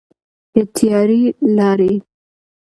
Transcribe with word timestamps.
د 0.53 0.55
تیارې 0.75 1.23
لارې. 1.57 1.93